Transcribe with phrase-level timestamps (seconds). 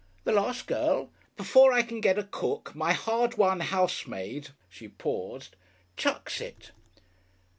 [0.23, 1.11] "The last girl.
[1.37, 5.55] Before I can get a cook, my hard won housemaid" she paused
[5.95, 6.71] "chucks it."